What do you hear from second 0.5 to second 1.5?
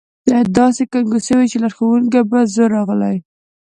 داسې ګنګوسې وې